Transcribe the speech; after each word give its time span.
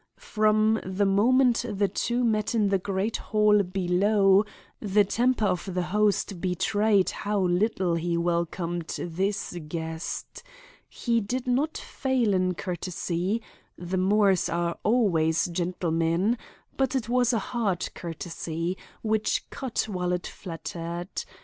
From 0.17 0.79
the 0.83 1.05
moment 1.05 1.63
the 1.69 1.87
two 1.87 2.23
met 2.23 2.55
in 2.55 2.69
the 2.69 2.79
great 2.79 3.17
hall 3.17 3.61
below, 3.61 4.43
the 4.79 5.03
temper 5.03 5.45
of 5.45 5.75
the 5.75 5.83
host 5.93 6.41
betrayed 6.41 7.11
how 7.11 7.39
little 7.41 7.93
he 7.93 8.17
welcomed 8.17 8.97
this 8.99 9.55
guest. 9.67 10.41
He 10.89 11.19
did 11.21 11.45
not 11.45 11.77
fail 11.77 12.33
in 12.33 12.55
courtesy—the 12.55 13.97
Moores 13.97 14.49
are 14.49 14.75
always 14.81 15.45
gentlemen—but 15.45 16.95
it 16.95 17.07
was 17.07 17.31
a 17.31 17.37
hard 17.53 17.87
courtesy, 17.93 18.79
which 19.03 19.47
cut 19.51 19.85
while 19.87 20.13
it 20.13 20.25
flattered. 20.25 21.09